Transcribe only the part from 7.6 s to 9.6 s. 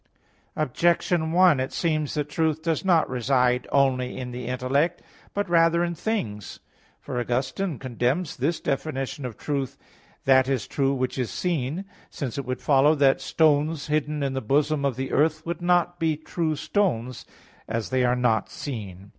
(Soliloq. ii, 5) condemns this definition of